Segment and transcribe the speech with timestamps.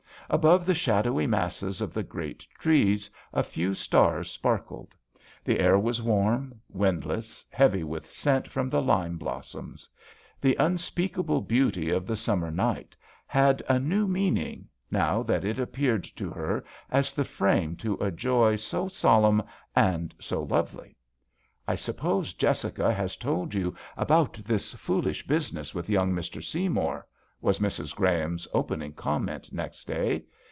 [0.33, 4.95] Above the shadowy masses of the great trees a few stars sparkled;
[5.43, 9.89] the air was warm, windless, heavy with scent from the lime blossoms.
[10.39, 12.95] The unspeakable beauty of the summer night
[13.27, 18.09] had a new meaning now that it appeared to her as the frame to a
[18.09, 19.43] joy so solemn
[19.75, 20.95] and so lovely.
[21.67, 26.41] '^I suppose Jessica has told you about this foolish business with young Mr.
[26.41, 27.05] Seymour?"
[27.51, 27.95] was Mrs.
[27.95, 30.25] Graham's opening comment next day.